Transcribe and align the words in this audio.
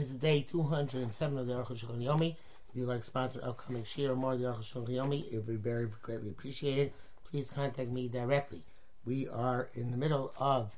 This 0.00 0.12
is 0.12 0.16
day 0.16 0.40
207 0.40 1.36
of 1.36 1.46
the 1.46 1.52
Aruch 1.52 1.76
Shulchan 1.76 2.02
Yomi. 2.02 2.30
If 2.30 2.74
you'd 2.74 2.88
like 2.88 3.00
to 3.00 3.04
sponsor 3.04 3.38
upcoming 3.44 3.84
share 3.84 4.12
or 4.12 4.16
more 4.16 4.32
of 4.32 4.40
the 4.40 4.46
Aruch 4.46 4.72
Shulchan 4.72 4.94
Yomi, 4.94 5.30
it 5.30 5.36
would 5.36 5.46
be 5.46 5.56
very 5.56 5.88
greatly 6.00 6.30
appreciated. 6.30 6.94
Please 7.22 7.50
contact 7.50 7.90
me 7.90 8.08
directly. 8.08 8.64
We 9.04 9.28
are 9.28 9.68
in 9.74 9.90
the 9.90 9.98
middle 9.98 10.32
of 10.38 10.74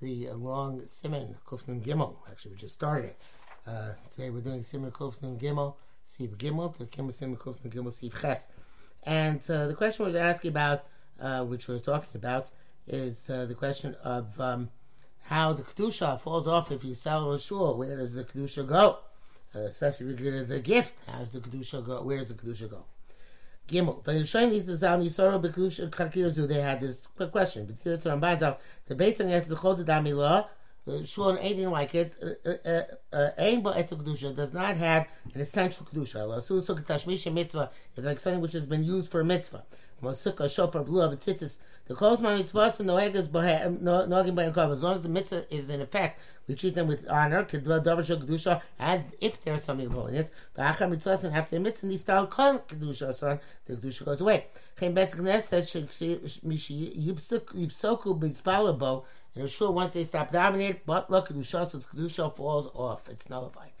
the 0.00 0.28
long 0.30 0.82
Simon 0.88 1.36
Kufnun 1.46 1.84
Gimel. 1.84 2.16
Actually, 2.28 2.50
we 2.50 2.56
just 2.56 2.74
started 2.74 3.10
it. 3.10 3.22
Uh, 3.64 3.90
today 4.10 4.30
we're 4.30 4.40
doing 4.40 4.64
Simon 4.64 4.90
Kufnun 4.90 5.38
Gimel, 5.38 5.76
Siv 6.04 6.36
Gimel, 6.36 6.76
to 6.76 6.86
Kim 6.86 7.12
Simon 7.12 7.36
Kufnun 7.36 7.72
Gimel, 7.72 7.92
Siv 7.92 8.20
Ches. 8.20 8.48
And 9.04 9.40
uh, 9.48 9.68
the 9.68 9.74
question 9.74 10.04
we're 10.04 10.18
asking 10.18 10.48
about, 10.48 10.84
uh, 11.20 11.44
which 11.44 11.68
we're 11.68 11.78
talking 11.78 12.10
about, 12.16 12.50
is 12.88 13.30
uh, 13.30 13.46
the 13.46 13.54
question 13.54 13.94
of 14.02 14.40
um, 14.40 14.70
how 15.24 15.52
the 15.52 15.62
kedusha 15.62 16.20
falls 16.20 16.48
off 16.48 16.70
if 16.72 16.84
you 16.84 16.94
sell 16.94 17.32
a 17.32 17.38
shul. 17.38 17.76
Where 17.76 17.96
does 17.96 18.14
the 18.14 18.24
kedusha 18.24 18.66
go? 18.66 18.98
Uh, 19.54 19.60
especially 19.60 20.12
if 20.12 20.20
it 20.20 20.34
as 20.34 20.50
a 20.50 20.60
gift. 20.60 20.94
How 21.06 21.18
does 21.18 21.32
the 21.32 21.40
kedusha 21.40 21.84
go? 21.84 22.02
Where 22.02 22.18
does 22.18 22.28
the 22.28 22.34
kedusha 22.34 22.70
go? 22.70 22.84
Gimel. 23.68 24.02
Yishayim 24.04 24.50
needs 24.50 24.66
to 24.66 24.76
sound 24.76 25.02
Yisoro 25.02 25.42
Bekedusha 25.42 25.88
Kakirazu. 25.90 26.46
They 26.46 26.60
had 26.60 26.80
this 26.80 27.06
quick 27.06 27.30
question. 27.30 27.66
But 27.66 27.76
here 27.82 27.94
it's 27.94 28.04
Rambanzal. 28.04 28.58
The 28.86 28.94
base 28.94 29.16
thing 29.16 29.30
is 29.30 29.48
the 29.48 29.56
Chol 29.56 29.82
Damilah. 29.82 30.46
The 30.86 31.06
shul 31.06 31.30
and 31.30 31.38
anything 31.38 31.70
like 31.70 31.94
it, 31.94 32.14
aim 33.38 33.62
but 33.62 33.78
it's 33.78 33.90
kedusha 33.90 34.36
does 34.36 34.52
not 34.52 34.76
have 34.76 35.06
an 35.32 35.40
essential 35.40 35.86
kedusha. 35.86 36.16
Lasu 36.28 36.60
sukkah 36.60 36.84
tashmisha 36.84 37.32
mitzvah 37.32 37.70
is 37.96 38.04
like 38.04 38.20
something 38.20 38.42
which 38.42 38.52
has 38.52 38.66
been 38.66 38.84
used 38.84 39.10
for 39.10 39.24
mitzvah. 39.24 39.64
Mosukah 40.02 40.50
shofar 40.52 40.84
blue 40.84 41.00
of 41.00 41.12
tzitzis. 41.18 41.58
The 41.86 41.94
calls 41.94 42.20
my 42.20 42.40
mitzvahs 42.40 42.80
and 42.80 42.88
noegas 42.88 43.28
nogim 43.28 44.34
by 44.34 44.44
As 44.70 44.82
long 44.82 44.96
as 44.96 45.02
the 45.02 45.08
mitzvah 45.08 45.54
is 45.54 45.68
in 45.68 45.80
effect, 45.80 46.18
we 46.46 46.54
treat 46.54 46.74
them 46.74 46.86
with 46.88 47.06
honor. 47.08 47.44
kedusha 47.44 48.62
as 48.78 49.04
if 49.20 49.42
there's 49.42 49.64
something 49.64 49.86
of 49.86 49.92
holiness. 49.92 50.30
Achar 50.56 50.88
mitzvahs 50.90 51.24
and 51.24 51.34
after 51.34 51.60
mitzvah, 51.60 51.86
the 51.88 51.96
style 51.98 52.26
kol 52.26 52.60
kedusha 52.60 53.14
son 53.14 53.40
the 53.66 53.76
kedusha 53.76 54.04
goes 54.04 54.20
away. 54.20 54.46
Chaim 54.78 54.94
Besik 54.94 55.42
says 55.42 55.70
yipsoku 57.56 58.18
b'tzpalabo. 58.18 59.04
In 59.36 59.42
a 59.42 59.48
shul, 59.48 59.74
once 59.74 59.94
they 59.94 60.04
stop 60.04 60.30
dominating, 60.30 60.80
but 60.86 61.10
look, 61.10 61.28
kedusha, 61.28 61.66
so 61.66 61.78
kedusha 61.78 62.34
falls 62.34 62.68
off. 62.74 63.08
It's 63.08 63.28
nullified. 63.28 63.72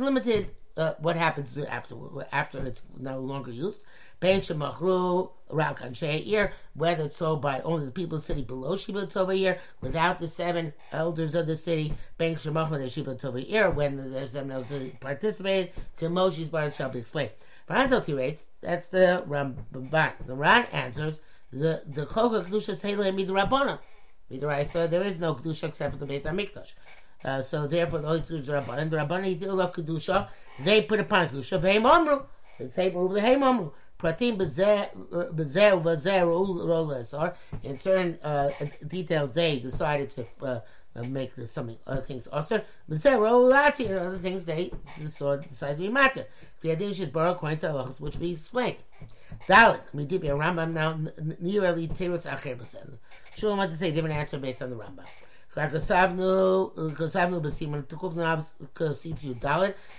Limited 0.00 0.50
uh, 0.76 0.94
what 0.98 1.16
happens 1.16 1.56
after 1.56 1.94
after 2.32 2.64
it's 2.66 2.82
no 2.98 3.20
longer 3.20 3.50
used. 3.50 3.82
Ben 4.20 4.40
shemachru 4.40 5.30
around 5.50 5.76
kanshe 5.76 6.26
ear, 6.26 6.52
whether 6.74 7.04
it's 7.04 7.16
sold 7.16 7.42
by 7.42 7.60
only 7.60 7.84
the 7.84 7.92
people 7.92 8.16
of 8.16 8.22
the 8.22 8.26
city 8.26 8.42
below 8.42 8.76
Shiva 8.76 9.06
Tova 9.06 9.36
ear, 9.36 9.58
without 9.80 10.18
the 10.18 10.28
seven 10.28 10.72
elders 10.92 11.34
of 11.34 11.46
the 11.46 11.56
city. 11.56 11.94
Ben 12.18 12.36
shemachru 12.36 12.78
the 12.78 12.88
Shiva 12.88 13.14
Tova 13.14 13.74
when 13.74 14.10
the 14.12 14.28
seven 14.28 14.50
elders 14.50 14.90
participated. 15.00 15.72
Kemoshi's 15.98 16.48
bar 16.48 16.70
shall 16.70 16.88
be 16.88 16.98
explained. 16.98 17.30
Franzel 17.66 18.02
rates 18.14 18.48
that's 18.60 18.88
the 18.88 19.24
Ramban. 19.28 20.12
The 20.26 20.34
Ran 20.34 20.66
answers 20.72 21.20
the 21.52 21.82
the 21.86 22.06
Choga 22.06 22.44
Kedusha 22.44 22.74
Seila 22.74 23.12
Midrabana. 23.14 23.78
Midraisa, 24.30 24.88
there 24.90 25.02
is 25.02 25.20
no 25.20 25.34
Kedusha 25.34 25.68
except 25.68 25.92
for 25.92 25.98
the 25.98 26.06
base 26.06 26.24
of 26.24 26.34
Mikdash. 26.34 26.72
Uh, 27.24 27.40
so 27.40 27.66
therefore, 27.66 28.00
the 28.00 28.22
Spirit 28.22 28.46
Rabbanan, 28.46 28.90
the 28.90 28.96
Rabbanan 28.98 29.38
Yitil 29.38 29.72
Kedusha, 29.72 30.28
they 30.60 30.82
put 30.82 31.00
upon 31.00 31.28
Kedusha, 31.28 31.58
Vehem 31.60 31.82
Omru, 31.82 32.26
the 32.58 32.68
same 32.68 32.92
Vehem 32.92 33.40
Omru. 33.40 33.72
Pratim 33.98 34.36
b'zeh 34.36 34.90
b'zeh 35.10 36.26
rol 36.26 36.88
esar. 36.88 37.34
In 37.62 37.78
certain 37.78 38.18
uh, 38.22 38.50
details, 38.86 39.32
they 39.32 39.58
decided 39.60 40.10
to 40.10 40.26
uh, 40.44 40.60
make 41.04 41.34
the, 41.36 41.46
something 41.46 41.78
other 41.86 42.02
things 42.02 42.26
also. 42.26 42.60
B'zeh 42.90 43.18
rol 43.18 43.50
lati 43.50 43.88
and 43.88 43.98
other 43.98 44.18
things 44.18 44.44
they 44.44 44.72
decided 45.00 45.50
to 45.50 45.74
be 45.78 45.88
matter. 45.88 46.26
V'yadim 46.62 46.90
shis 46.90 47.10
baruch 47.10 47.36
according 47.36 47.58
to 47.58 47.68
halachas 47.68 48.00
which 48.00 48.18
we 48.18 48.32
explained. 48.32 48.76
Dalek 49.48 49.80
midibi 49.94 50.24
Rambam 50.24 50.72
now 50.72 50.98
nearly 51.40 51.88
teretz 51.88 52.26
acher 52.28 52.58
b'sen. 52.58 52.98
Sure 53.34 53.56
wants 53.56 53.72
to 53.72 53.78
say 53.78 53.88
a 53.88 53.92
different 53.92 54.16
answer 54.16 54.38
based 54.38 54.60
on 54.60 54.70
the 54.70 54.76
Rambam. 54.76 55.04
Kasavnu 55.54 56.72
uh, 56.76 57.40
b'siman 57.40 57.84
tukuf 57.84 58.14
navs 58.14 58.54
kasif. 58.74 59.20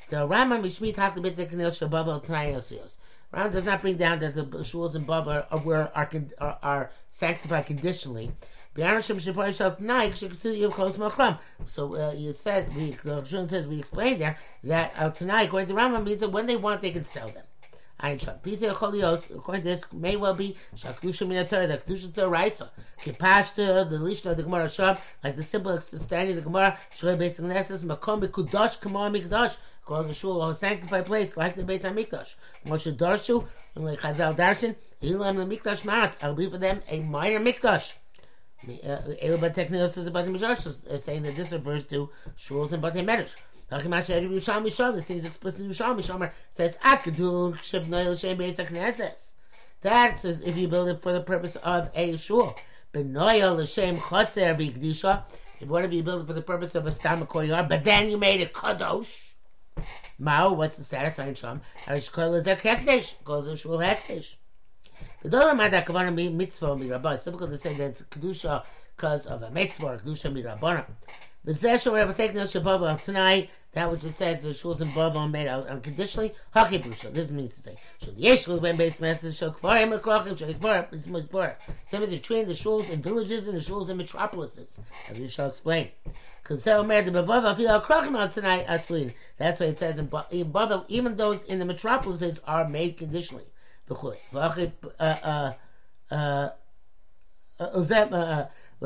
The 0.09 0.17
Rambam 0.17 0.61
mishmit 0.61 0.97
hak 0.97 1.15
lebit 1.15 1.35
dekanil. 1.35 1.71
Rambam 3.33 3.51
does 3.51 3.65
not 3.65 3.81
bring 3.81 3.97
down 3.97 4.19
that 4.19 4.35
the 4.35 4.43
shuls 4.43 4.95
and 4.95 5.07
Bava 5.07 5.45
are 5.49 5.59
where 5.59 5.91
are, 5.97 6.09
are, 6.39 6.59
are 6.61 6.91
sanctified 7.09 7.65
conditionally. 7.65 8.31
So 8.77 8.83
uh, 8.83 8.97
you 12.11 12.31
said 12.33 12.75
we 12.75 12.91
the 12.91 13.21
Rishon 13.21 13.49
says 13.49 13.67
we 13.69 13.79
explained 13.79 14.19
there 14.19 14.37
that 14.65 14.91
uh, 14.97 15.09
tonight 15.11 15.43
according 15.43 15.69
to 15.69 15.75
Rambam 15.75 16.03
means 16.03 16.19
that 16.19 16.29
when 16.29 16.45
they 16.45 16.57
want 16.57 16.81
they 16.81 16.91
can 16.91 17.05
sell 17.05 17.29
them. 17.29 17.45
Ein 17.99 18.19
Shot. 18.19 18.43
Pisa 18.43 18.73
Cholios, 18.73 19.33
according 19.33 19.63
to 19.63 19.69
this, 19.69 19.91
may 19.93 20.17
well 20.17 20.33
be 20.33 20.57
Shakdusha 20.75 21.25
Minator, 21.25 21.67
the 21.67 21.77
Kedusha 21.77 22.13
to 22.13 22.27
Raisa. 22.27 22.69
Kipashta, 23.01 23.87
the 23.87 23.95
Lishna, 23.95 24.35
the 24.35 24.43
Gemara 24.43 24.65
Shab, 24.65 24.99
like 25.23 25.35
the 25.35 25.43
simple 25.43 25.71
understanding 25.71 26.37
of 26.37 26.43
the 26.43 26.49
Gemara, 26.49 26.77
Shrei 26.93 27.17
Beis 27.17 27.39
Knesses, 27.39 27.85
Makom 27.85 28.21
Bekudosh, 28.21 28.81
Kamar 28.81 29.09
Mikdash, 29.09 29.57
calls 29.85 30.07
the 30.07 30.13
shul 30.13 30.43
a 30.43 30.53
sanctified 30.53 31.05
place 31.05 31.37
like 31.37 31.55
the 31.55 31.63
Beis 31.63 31.83
HaMikdash. 31.83 32.35
Moshe 32.65 32.93
Darshu, 32.95 33.47
and 33.75 33.85
like 33.85 34.01
Chazal 34.01 34.35
Darshan, 34.35 34.75
Ilam 35.01 35.37
the 35.37 35.57
Mikdash 35.57 35.85
Mat, 35.85 36.17
I'll 36.21 36.35
be 36.35 36.49
for 36.49 36.57
them 36.57 36.81
a 36.89 36.99
minor 36.99 37.39
Mikdash. 37.39 37.93
Uh, 38.63 38.97
Elu 39.23 39.39
Bateknios 39.39 39.97
is 39.97 40.07
about 40.07 40.25
the 40.25 40.31
Midrash, 40.31 40.65
saying 40.99 41.23
that 41.23 41.35
this 41.35 41.53
refers 41.53 41.85
to 41.85 42.09
shuls 42.37 42.73
and 42.73 42.81
Batei 43.71 43.85
Medrash. 43.85 44.97
It 44.97 45.01
seems 45.01 45.25
explicitly 45.25 45.69
Yerushalmi 45.69 45.97
Shomer 45.97 46.31
says 46.51 46.77
Akadul 46.77 47.55
Shibnoy 47.57 48.07
L'Shem 48.07 48.37
Beis 48.37 48.63
HaKnesses. 48.63 49.33
That 49.81 50.19
says 50.19 50.41
if 50.41 50.55
you 50.57 50.67
build 50.67 50.89
it 50.89 51.01
for 51.01 51.13
the 51.13 51.21
purpose 51.21 51.55
of 51.57 51.89
a 51.95 52.17
shul. 52.17 52.55
Benoya 52.93 53.55
L'Shem 53.55 53.99
Chotzer 53.99 54.55
V'Kedusha. 54.55 55.23
If 55.59 55.69
whatever 55.69 55.93
you 55.93 56.03
build 56.03 56.23
it 56.23 56.27
for 56.27 56.33
the 56.33 56.41
purpose 56.41 56.75
of 56.75 56.85
a 56.85 56.91
stam 56.91 57.25
courtyard, 57.25 57.69
but 57.69 57.83
then 57.83 58.09
you 58.09 58.17
made 58.17 58.41
it 58.41 58.53
kadosh. 58.53 59.09
Mao, 60.17 60.53
what's 60.53 60.77
the 60.77 60.83
status 60.83 61.17
on 61.19 61.33
Sham? 61.33 61.61
Harish 61.85 62.09
Kol 62.09 62.35
is 62.35 62.47
a 62.47 62.55
hekdesh. 62.55 63.15
Goes 63.23 63.47
to 63.47 63.57
shul 63.57 63.77
hekdesh. 63.77 64.35
The 65.23 65.29
Dolam 65.29 65.61
had 65.61 65.71
that 65.71 65.85
kavanah 65.85 66.33
mitzvah 66.33 66.77
mirabah. 66.77 67.13
It's 67.13 67.25
difficult 67.25 67.51
to 67.51 67.57
say 67.57 67.73
that 67.73 67.83
it's 67.83 68.01
kedusha 68.03 68.63
because 68.95 69.25
of 69.25 69.41
a 69.43 69.49
mitzvah 69.49 69.85
or 69.85 69.97
kedusha 69.97 70.31
mirabah. 70.31 70.85
The 71.45 71.51
Zeshel 71.51 71.93
Rebbe 71.93 72.11
taking 72.11 72.37
the 72.37 72.99
tonight, 73.03 73.51
that 73.73 73.91
which 73.91 74.03
it 74.03 74.13
says 74.13 74.41
the 74.41 74.49
shuls 74.49 74.81
and 74.81 74.91
bav 74.93 75.29
made 75.29 75.47
out 75.47 75.67
unconditionally. 75.67 76.33
Haki 76.55 76.83
busha. 76.83 77.13
This 77.13 77.29
means 77.29 77.53
to 77.55 77.61
say 77.61 77.75
shul 78.01 78.13
yeshul 78.13 78.59
ben 78.59 78.77
beis 78.77 78.99
messes 78.99 79.37
shul 79.37 79.51
kfarim 79.51 79.95
akrachim 79.99 80.35
shul 80.35 80.47
isbar 80.47 80.91
is 80.91 81.05
musbar. 81.05 81.55
Same 81.83 82.01
as 82.01 82.09
they 82.09 82.17
train 82.17 82.47
the 82.47 82.53
shuls 82.53 82.89
in 82.89 82.99
villages 82.99 83.47
and 83.47 83.55
the 83.55 83.61
shuls 83.61 83.89
in 83.91 83.97
metropolises, 83.97 84.79
as 85.07 85.19
we 85.19 85.27
shall 85.27 85.49
explain. 85.49 85.89
Because 86.41 86.63
so 86.63 86.83
mad 86.83 87.05
the 87.05 87.11
bav 87.11 87.55
feel 87.57 87.79
akrachim 87.79 88.17
out 88.17 88.31
tonight 88.31 88.65
aslin. 88.65 89.13
That's 89.37 89.59
why 89.59 89.67
it 89.67 89.77
says 89.77 89.99
in, 89.99 90.07
Bavel, 90.07 90.85
even 90.87 91.15
those 91.15 91.43
in 91.43 91.59
the 91.59 91.65
metropolises 91.65 92.39
are 92.47 92.67
made 92.67 92.97
conditionally. 92.97 93.45
V'chuli. 93.87 94.17
V'achib 94.33 94.71
uh 94.99 95.51
uh 96.09 96.09
uh. 96.11 96.49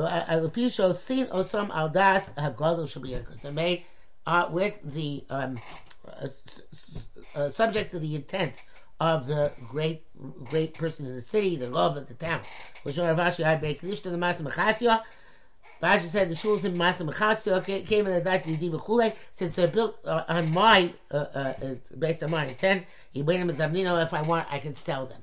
Alufisho 0.06 0.94
seen 0.94 1.26
osam 1.26 1.70
aldas 1.70 2.34
hagadol 2.34 2.84
shabir 2.84 3.20
because 3.24 3.40
they're 3.40 3.52
made 3.52 3.84
uh, 4.26 4.48
with 4.50 4.78
the 4.84 5.24
um, 5.30 5.60
uh, 6.06 6.28
uh, 7.34 7.48
subject 7.48 7.90
to 7.90 7.98
the 7.98 8.14
intent 8.14 8.60
of 9.00 9.26
the 9.26 9.52
great 9.68 10.04
great 10.44 10.74
person 10.74 11.06
in 11.06 11.14
the 11.14 11.22
city, 11.22 11.56
the 11.56 11.68
love 11.68 11.96
of 11.96 12.06
the 12.06 12.14
town. 12.14 12.42
Which 12.82 12.96
Ravashi 12.96 13.44
I 13.44 13.58
make 13.60 13.80
the 13.80 13.88
Masa 13.88 14.42
Mechasya. 14.42 15.02
Rashi 15.82 16.08
said 16.08 16.28
the 16.28 16.34
shuls 16.34 16.66
in 16.66 16.76
Masa 16.76 17.08
Mechasya 17.10 17.86
came 17.86 18.06
in 18.06 18.12
the 18.12 18.30
Dati 18.30 18.58
Diva 18.58 18.76
Chule. 18.76 19.14
Since 19.32 19.56
they're 19.56 19.68
built 19.68 19.96
uh, 20.04 20.24
on 20.28 20.52
my, 20.52 20.92
uh, 21.10 21.16
uh, 21.16 21.74
based 21.98 22.22
on 22.22 22.30
my 22.30 22.44
intent, 22.46 22.84
he 23.12 23.22
made 23.22 23.40
them 23.40 23.48
as 23.48 23.58
Avnino. 23.58 24.02
If 24.02 24.12
I 24.12 24.20
want, 24.20 24.46
I 24.50 24.58
can 24.58 24.74
sell 24.74 25.06
them. 25.06 25.22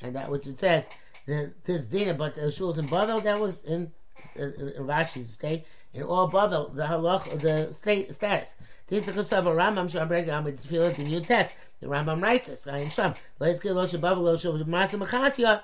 And 0.00 0.14
that 0.14 0.30
which 0.30 0.46
it 0.46 0.58
says, 0.58 0.88
the, 1.26 1.52
this 1.64 1.86
din 1.88 2.08
about 2.08 2.34
the 2.36 2.42
shuls 2.42 2.78
in 2.78 2.88
Bavel, 2.88 3.22
that 3.24 3.38
was 3.38 3.64
in, 3.64 3.92
uh, 4.38 4.44
in 4.44 4.72
Rashi's 4.78 5.30
state, 5.30 5.66
in 5.92 6.02
all 6.02 6.30
Bavel, 6.30 6.74
the 6.74 6.84
halach, 6.84 7.40
the 7.40 7.72
state 7.72 8.14
status. 8.14 8.56
This 8.86 9.06
is 9.06 9.12
because 9.12 9.32
of 9.32 9.46
a 9.46 9.50
Rambam 9.50 9.90
Shambreg 9.90 10.28
Amid 10.28 10.56
Tefillah, 10.58 10.96
the 10.96 11.04
new 11.04 11.20
test. 11.20 11.54
The 11.80 11.88
Rambam 11.88 12.22
writes 12.22 12.46
this, 12.46 12.66
in 12.66 12.88
Sham, 12.88 13.14
let's 13.38 13.60
get 13.60 13.72
Losha 13.72 14.00
Bavel, 14.00 14.24
Masa 14.66 14.98
Machasya. 14.98 15.62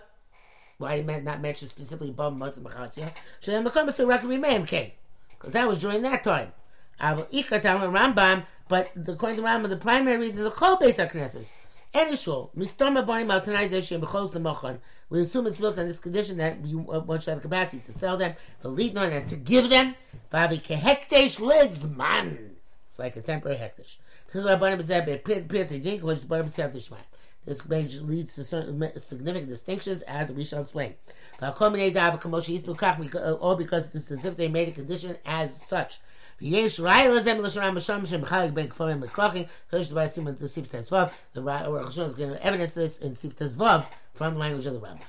Why 0.77 1.01
did 1.01 1.25
not 1.25 1.41
mention 1.41 1.69
specifically 1.69 2.13
Bavel 2.13 2.37
Masa 2.37 2.61
Machasya? 2.61 3.13
Shem 3.41 3.65
Makom 3.65 3.91
still 3.91 4.09
recommend 4.09 4.43
Meim 4.43 4.67
came. 4.67 4.91
Because 5.31 5.55
that 5.55 5.67
was 5.69 5.81
during 5.81 6.03
that 6.03 6.25
time. 6.25 6.53
Rambam, 7.01 8.47
but 8.69 8.91
according 8.97 9.37
to 9.37 9.43
Rambam, 9.43 9.69
the 9.69 9.77
primary 9.77 10.17
reason 10.17 10.45
the 10.45 10.51
Chol 10.51 10.81
Beis 10.81 10.97
HaKnesses 10.97 11.53
Any 11.93 12.17
shul. 12.17 12.51
We 12.55 12.67
assume 15.21 15.47
it's 15.47 15.59
built 15.59 15.79
on 15.79 15.87
this 15.87 15.99
condition 15.99 16.39
that 16.39 16.61
we 16.61 16.75
uh, 16.75 17.01
one 17.01 17.21
should 17.21 17.31
have 17.31 17.39
the 17.39 17.49
capacity 17.49 17.83
to 17.87 17.93
sell 17.93 18.17
them, 18.17 18.35
to 18.63 18.69
lead 18.69 18.97
and 18.97 19.29
to 19.29 19.37
give 19.37 19.71
them. 19.71 19.95
It's 22.87 22.99
like 22.99 23.17
a 23.17 23.21
temporary 23.21 23.59
hekdesh. 23.59 23.97
This 27.47 27.67
leads 27.67 28.35
to 28.35 28.45
certain 28.45 28.99
significant 28.99 29.51
distinctions, 29.51 30.03
as 30.03 30.33
we 30.33 30.45
shall 30.45 30.63
explain. 30.63 30.95
All 31.43 31.71
because 33.57 33.95
it's 33.95 34.11
as 34.11 34.25
if 34.25 34.37
they 34.37 34.49
made 34.49 34.69
a 34.69 34.73
condition 34.73 35.17
as 35.27 35.67
such. 35.67 35.99
Yesh 36.41 36.79
Railas 36.81 37.27
Em 37.27 37.39
Lashon 37.39 37.61
Ram 37.61 37.79
Shem 37.79 38.23
Chalik 38.23 38.55
Ben 38.55 38.69
Kfarim 38.69 39.01
Ben 39.01 39.09
Krochim 39.09 39.49
Chodesh 39.73 39.93
Dvar 39.93 40.07
Siman 40.07 40.39
to 40.39 40.49
Sif 40.49 40.71
Tezvav 40.71 41.13
the 41.33 41.43
Rosh 41.43 41.63
Hashanah 41.63 42.07
is 42.07 42.15
going 42.15 42.31
to 42.31 42.45
evidence 42.45 42.75
this 42.75 42.99
in 42.99 43.15
Sif 43.15 43.37
Tezvav 43.37 43.87
from 44.13 44.35
the 44.35 44.41
language 44.41 44.67
of 44.67 44.75
the 44.75 44.81
Rambam. 44.81 45.01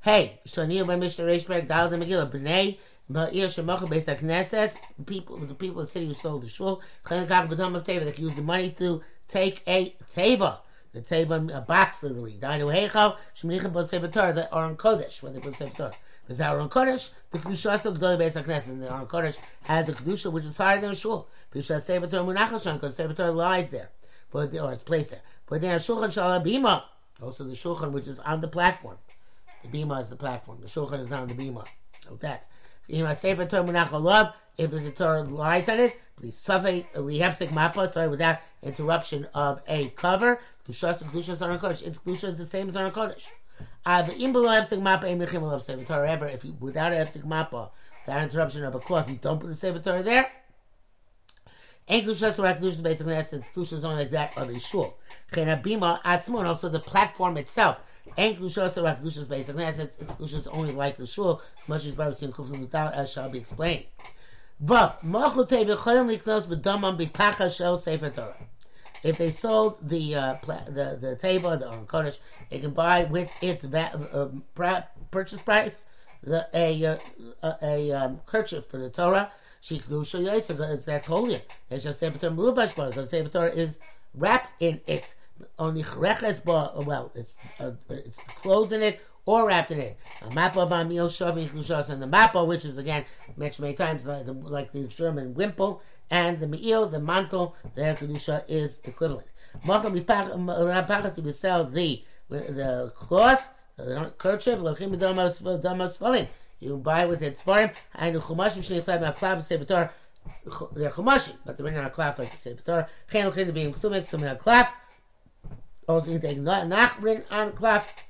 Hey 0.00 0.40
Shonir 0.46 0.86
Ben 0.86 1.00
Mishnah 1.00 1.24
Reish 1.24 1.46
Berg 1.46 1.66
Dal 1.66 1.90
Dem 1.90 2.00
Megillah 2.00 2.30
B'nei 2.30 2.78
Ma'ir 3.10 3.46
Shemocha 3.46 3.88
Beis 3.88 4.06
HaKnesses. 4.06 4.76
People 5.06 5.38
the 5.38 5.54
people 5.54 5.80
of 5.80 5.86
the 5.86 5.90
city 5.90 6.06
who 6.06 6.14
sold 6.14 6.42
the 6.42 6.48
shul. 6.48 6.80
Chayin 7.04 7.26
Kach 7.26 7.48
B'tom 7.48 7.74
of 7.74 7.82
Teva 7.82 8.04
they 8.04 8.12
can 8.12 8.24
use 8.24 8.36
the 8.36 8.42
money 8.42 8.70
to 8.70 9.02
take 9.26 9.62
a 9.66 9.96
Teva. 10.04 10.58
The 10.92 11.00
Teva 11.00 11.56
a 11.56 11.60
box 11.62 12.04
literally. 12.04 12.38
Dainu 12.40 12.72
Heichal 12.72 13.16
Sheminichim 13.36 13.72
B'Sefer 13.72 14.12
Torah 14.12 14.32
that 14.34 14.52
are 14.52 14.64
on 14.64 14.76
Kodesh 14.76 15.20
when 15.20 15.32
they 15.32 15.40
put 15.40 15.54
Sefer 15.54 15.76
Torah. 15.76 15.94
Because 16.30 16.42
Aron 16.42 16.68
Kodesh, 16.68 17.10
the 17.32 17.38
Kedusha 17.40 17.72
also 17.72 17.92
Gdol 17.92 18.16
Beis 18.16 18.40
HaKnesses, 18.40 18.68
and 18.68 18.80
the 18.80 18.88
Aron 18.88 19.06
Kodesh 19.06 19.36
has 19.62 19.88
a 19.88 19.92
Kedusha 19.92 20.30
which 20.30 20.44
is 20.44 20.56
higher 20.56 20.80
than 20.80 20.92
a 20.92 20.94
shul. 20.94 21.26
Because 21.50 21.84
Sefer 21.84 22.06
Torah 22.06 22.22
Munachashon, 22.22 22.74
because 22.74 22.94
Sefer 22.94 23.12
Torah 23.14 23.32
lies 23.32 23.70
there, 23.70 23.90
but, 24.30 24.56
or 24.56 24.72
it's 24.72 24.84
placed 24.84 25.10
there. 25.10 25.22
But 25.46 25.60
then 25.60 25.76
Shulchan 25.80 26.10
Shalabima, 26.10 26.84
also 27.20 27.42
the 27.42 27.54
Shulchan 27.54 27.90
which 27.90 28.06
is 28.06 28.20
on 28.20 28.40
the 28.40 28.46
platform. 28.46 28.98
The 29.64 29.68
bima 29.70 30.00
is 30.00 30.08
the 30.08 30.14
platform. 30.14 30.60
The 30.60 30.68
shulchan 30.68 31.00
is 31.00 31.10
on 31.10 31.26
the 31.26 31.34
bima. 31.34 31.64
So 31.98 32.16
that's 32.20 32.46
If 32.88 34.70
there's 34.70 34.86
a 34.86 34.90
Torah 34.92 35.24
lies 35.24 35.68
on 35.68 35.80
it, 35.80 36.00
please 36.14 36.36
suffer. 36.36 36.84
We 36.96 37.18
have 37.18 37.34
sig 37.34 37.50
mappa. 37.50 37.88
Sorry, 37.88 38.06
without 38.08 38.38
interruption 38.62 39.26
of 39.34 39.62
a 39.66 39.88
cover. 39.88 40.38
Its 40.68 40.80
kedusha 40.80 42.24
is 42.24 42.38
the 42.38 42.46
same 42.46 42.68
as 42.68 42.76
on 42.76 42.92
kodesh. 42.92 43.24
Av 43.86 44.08
im 44.10 44.32
below 44.32 44.48
have 44.48 44.66
sig 44.66 44.78
mappa 44.78 45.04
im 45.04 45.18
mechim 45.18 45.42
love 45.42 45.62
sefer 45.62 45.84
Torah. 45.84 46.10
Ever 46.10 46.28
if 46.28 46.44
you 46.44 46.56
without 46.60 46.92
a 46.92 46.96
hefsek 46.96 47.24
mappa, 47.24 47.70
without 48.06 48.22
interruption 48.22 48.64
of 48.64 48.74
a 48.74 48.80
cloth, 48.80 49.08
you 49.08 49.16
don't 49.16 49.40
put 49.40 49.48
the 49.48 49.54
sefer 49.54 49.78
Torah 49.78 50.02
there. 50.02 50.30
Ain't 51.88 52.06
kedushas 52.06 52.38
or 52.38 52.60
kedushas 52.60 52.82
basically 52.82 53.14
that's 53.14 53.32
kedushas 53.32 53.84
only 53.84 54.04
like 54.04 54.10
that 54.12 54.36
of 54.36 54.48
a 54.48 54.58
shul. 54.58 54.96
Chen 55.34 55.48
bima 55.62 56.02
atzmo 56.02 56.38
and 56.38 56.48
also 56.48 56.68
the 56.68 56.80
platform 56.80 57.36
itself. 57.36 57.80
And 58.16 58.36
Kedusha 58.36 58.82
like 58.82 59.02
Kedusha's 59.02 59.28
basically 59.28 59.64
as 59.64 59.78
it's 59.78 60.46
only 60.48 60.72
like 60.72 60.96
the 60.96 61.06
shul, 61.06 61.42
much 61.68 61.84
as 61.84 61.94
Bible 61.94 62.14
saying 62.14 62.32
Kufim 62.32 62.60
without 62.60 62.94
as 62.94 63.10
shall 63.10 63.28
be 63.28 63.38
explained. 63.38 63.84
Vav 64.64 65.00
Machute 65.02 65.66
v'cholim 65.66 66.16
liknos 66.16 66.46
b'damam 66.46 66.98
b'pacha 66.98 67.54
shel 67.54 67.76
Sefer 67.76 68.10
Torah. 68.10 68.36
If 69.02 69.18
they 69.18 69.30
sold 69.30 69.88
the 69.88 70.14
uh, 70.14 70.36
the 70.44 70.98
the 71.00 71.16
table, 71.16 71.56
the 71.56 71.70
Aron 71.70 71.86
Kodesh, 71.86 72.18
they 72.50 72.58
can 72.58 72.72
buy 72.72 73.04
with 73.04 73.30
its 73.40 73.64
va- 73.64 74.08
uh, 74.12 74.82
purchase 75.10 75.40
price 75.40 75.84
the, 76.22 76.46
a 76.52 76.84
uh, 76.84 76.96
a, 77.42 77.56
a 77.62 77.92
um, 77.92 78.20
kerchief 78.26 78.66
for 78.66 78.78
the 78.78 78.90
Torah. 78.90 79.32
Shikdusha 79.62 80.24
Yosef, 80.24 80.84
that's 80.86 81.06
holy. 81.06 81.42
It's 81.68 81.84
just 81.84 82.00
Sefer 82.00 82.18
Torah 82.18 82.32
because 82.88 83.10
Sefer 83.10 83.28
Torah 83.28 83.50
is 83.52 83.78
wrapped 84.14 84.62
in 84.62 84.80
it 84.86 85.14
only 85.58 85.82
chreches 85.82 86.44
well, 86.44 87.12
it's 87.14 87.36
uh, 87.58 87.72
it's 87.88 88.20
clothed 88.36 88.72
in 88.72 88.82
it 88.82 89.00
or 89.26 89.46
wrapped 89.46 89.70
in 89.70 89.78
it. 89.78 89.98
A 90.22 90.30
map 90.30 90.56
of 90.56 90.70
Amil 90.70 91.08
Shavi 91.08 91.48
Chushas 91.48 91.90
and 91.90 92.02
the 92.02 92.06
mappa, 92.06 92.46
which 92.46 92.64
is 92.64 92.78
again 92.78 93.04
mentioned 93.36 93.64
many 93.64 93.74
times, 93.74 94.06
like 94.06 94.24
the, 94.24 94.32
like 94.32 94.72
the 94.72 94.84
German 94.84 95.34
wimple, 95.34 95.80
and 96.10 96.38
the 96.38 96.46
me'il, 96.46 96.88
the 96.88 97.00
mantle, 97.00 97.56
the 97.74 97.82
kedusha 97.82 98.44
is 98.48 98.80
equivalent. 98.84 99.28
Macham 99.64 99.94
Pachas 100.00 101.14
to 101.14 101.32
sell 101.32 101.64
the 101.64 102.04
the 102.28 102.92
cloth, 102.94 103.48
the 103.76 104.12
kerchief, 104.18 104.58
lachim 104.58 104.98
damas 104.98 105.40
falim. 105.98 106.28
You 106.60 106.76
buy 106.76 107.06
with 107.06 107.22
it 107.22 107.34
svarim 107.34 107.72
and 107.94 108.14
the 108.14 108.20
chumashim 108.20 108.60
sheniflay 108.60 109.00
ma'aklav 109.00 109.38
sevatar. 109.38 109.90
They're 110.72 110.90
chumashim, 110.90 111.34
but 111.44 111.56
they're 111.56 111.70
not 111.70 111.92
cloth 111.92 112.18
like 112.18 112.30
the 112.30 112.36
sevatar. 112.36 112.86
Chen 113.10 113.30
lachin 113.30 113.54
being 113.54 113.72
ksumik 113.72 114.30
a 114.30 114.36
cloth 114.36 114.72
also 115.90 116.12
you 116.12 116.18
take 116.18 116.38
nachbrin 116.38 117.24
on 117.30 117.52
klaf 117.52 117.84
a 117.84 118.09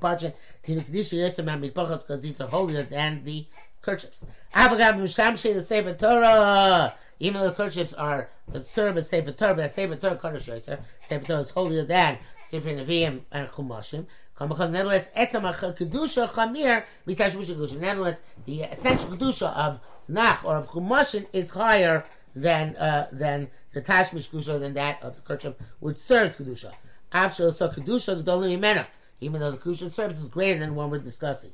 because 0.00 2.22
these 2.22 2.40
are 2.40 2.48
holier 2.48 2.82
than 2.82 3.24
the 3.24 3.46
kerchiefs. 3.80 4.24
Avagam 4.54 5.00
mishamshe 5.00 5.54
the 5.54 5.62
sefer 5.62 5.94
Torah. 5.94 6.94
Even 7.18 7.40
though 7.40 7.48
the 7.48 7.54
kerchiefs 7.54 7.92
are 7.94 8.28
serve 8.58 8.96
as 8.96 9.08
sefer 9.08 9.32
Torah, 9.32 9.54
but 9.54 9.70
sefer 9.70 9.96
Torah 9.96 10.16
kodesh 10.16 10.48
yotzer. 10.48 10.80
Sefer 11.02 11.24
Torah 11.24 11.40
is 11.40 11.50
holier 11.50 11.84
than 11.84 12.18
sefer 12.44 12.70
Nevi'im 12.70 13.22
and 13.30 13.48
Chumashim. 13.48 14.06
Nevertheless, 14.40 15.10
etzam 15.16 15.52
kedusha 15.52 16.28
chamir 16.28 16.84
mitashmush 17.06 17.54
kedusha. 17.54 17.78
Nevertheless, 17.78 18.22
the 18.44 18.62
essential 18.62 19.10
kedusha 19.10 19.54
of 19.54 19.78
nach 20.08 20.44
or 20.44 20.56
of 20.56 20.68
Chumashim 20.68 21.26
is 21.32 21.50
higher 21.50 22.04
than 22.34 22.76
uh, 22.76 23.08
than 23.12 23.50
the 23.72 23.82
tashmish 23.82 24.30
kedusha 24.30 24.58
than 24.58 24.74
that 24.74 25.02
of 25.02 25.16
the 25.16 25.22
kerchief, 25.22 25.54
which 25.78 25.96
serves 25.96 26.36
kedusha. 26.36 26.72
After 27.12 27.52
so 27.52 27.68
kedusha 27.68 28.20
gedolim 28.20 28.58
imena, 28.58 28.86
even 29.22 29.40
though 29.40 29.52
the 29.52 29.56
kedusha 29.56 29.90
service 29.90 30.18
is 30.18 30.28
greater 30.28 30.58
than 30.58 30.70
the 30.70 30.74
one 30.74 30.90
we're 30.90 30.98
discussing. 30.98 31.52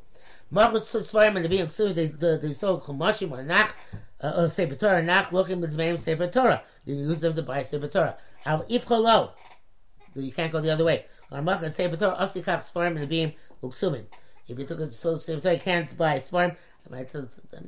Malchus 0.51 0.91
Sfarim 0.91 1.37
and 1.37 1.45
the 1.45 1.49
being 1.49 1.69
they 1.95 2.07
they 2.07 2.53
sold 2.53 2.83
chumashim 2.83 3.31
or 3.31 3.43
nach 3.43 3.77
or 4.23 4.49
sefer 4.49 4.75
Torah 4.75 5.03
nach 5.03 5.31
looking 5.31 5.61
with 5.61 5.73
the 5.73 5.77
name 5.77 5.99
sefer 5.99 6.27
Torah. 6.27 6.63
You 6.87 6.95
use 6.95 7.21
them 7.21 7.35
to 7.35 7.43
buy 7.43 7.63
sefer 7.63 7.87
Torah. 7.87 8.17
Now 8.47 8.65
if 8.69 8.87
chalo, 8.87 9.33
you 10.15 10.33
can't 10.33 10.51
go 10.51 10.61
the 10.61 10.71
other 10.73 10.85
way. 10.85 11.05
Or 11.31 11.43
malchus 11.43 11.77
sefer 11.77 11.97
Torah 11.97 12.17
asikach 12.17 12.61
Sfarim 12.73 12.95
and 12.95 13.03
the 13.03 13.07
being 13.07 13.35
uksumim. 13.63 14.07
If 14.49 14.59
you 14.59 14.65
took 14.65 14.81
a 14.81 14.87
sefer 14.87 15.41
Torah, 15.41 15.55
you 15.55 15.61
can't 15.61 15.97
buy 15.99 16.17
Sfarim. 16.17 16.57
I'm 16.91 17.07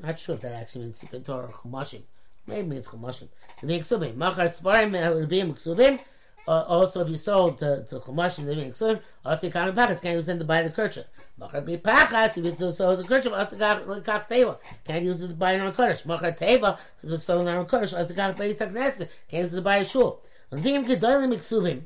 not 0.03 0.19
sure 0.19 0.37
if 0.37 0.41
that 0.41 0.55
actually 0.55 0.85
means 0.85 0.99
sefer 0.99 1.19
Torah 1.19 1.49
or 1.49 1.53
chumashim. 1.53 2.03
Maybe 2.47 2.77
it's 2.77 2.89
chumashim. 2.89 3.29
The 3.61 3.67
being 3.67 3.83
ksubim. 3.83 4.17
Machar 4.17 4.47
svarim 4.47 5.29
being 5.29 5.53
ksubim. 6.47 6.69
Also, 6.69 7.01
if 7.03 7.09
you 7.09 7.17
sold 7.17 7.59
to, 7.59 7.85
to 7.85 7.97
chumashim, 7.97 8.47
the 8.47 8.55
being 8.55 8.73
ksubim, 8.73 9.01
also 9.25 9.47
you 9.47 9.53
can't 9.53 9.75
pachas. 9.75 10.03
Can't 10.03 10.17
use 10.17 10.27
them 10.27 10.39
to 10.39 10.45
buy 10.45 10.63
the 10.63 10.71
kerchief. 10.71 11.05
Machar 11.39 11.61
be 11.61 11.77
pachas. 11.77 12.37
If 12.37 12.61
you 12.61 12.73
sold 12.73 12.99
the 12.99 13.05
kerchief, 13.05 13.33
also 13.33 13.57
kach 13.57 14.29
teva. 14.29 14.59
Can't 14.85 15.05
use 15.05 15.21
it 15.23 15.29
to 15.29 15.35
buy 15.35 15.53
an 15.53 15.61
on 15.61 15.73
kurdish. 15.73 16.05
Machar 16.07 16.33
teva. 16.33 16.79
If 17.03 17.11
you 17.11 17.17
sold 17.17 17.49
an 17.49 17.57
on 17.57 17.67
kurdish, 17.67 17.95
also 17.95 18.15
kach 18.15 18.37
beis 18.37 18.59
hakneses. 18.59 19.09
Can't 19.29 19.43
use 19.43 19.53
it 19.53 19.57
to 19.57 19.63
buy 19.63 19.77
a 19.77 19.85
shul. 19.85 20.23
And 20.51 20.61
vim 20.63 20.85
gedolim 20.85 21.33
ksubim. 21.35 21.83